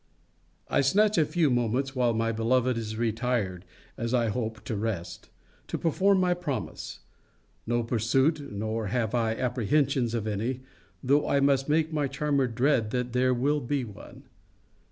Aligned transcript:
I 0.67 0.81
snatch 0.81 1.19
a 1.19 1.27
few 1.27 1.51
moments 1.51 1.95
while 1.95 2.11
my 2.15 2.31
beloved 2.31 2.75
is 2.75 2.95
retired, 2.97 3.65
[as 3.99 4.15
I 4.15 4.29
hope, 4.29 4.63
to 4.63 4.75
rest,] 4.75 5.29
to 5.67 5.77
perform 5.77 6.19
my 6.19 6.33
promise. 6.33 7.01
No 7.67 7.83
pursuit 7.83 8.51
nor 8.51 8.87
have 8.87 9.13
I 9.13 9.35
apprehensions 9.35 10.15
of 10.15 10.25
any; 10.25 10.61
though 11.03 11.27
I 11.29 11.39
must 11.39 11.69
make 11.69 11.93
my 11.93 12.07
charmer 12.07 12.47
dread 12.47 12.89
that 12.89 13.13
there 13.13 13.31
will 13.35 13.59
be 13.61 13.83
one. 13.83 14.23